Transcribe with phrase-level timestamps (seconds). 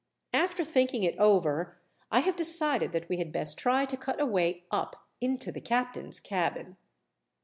[0.33, 1.77] After thinking it over,
[2.09, 5.61] I have decided that we had best try to cut a way up into the
[5.61, 6.75] captain's cabin."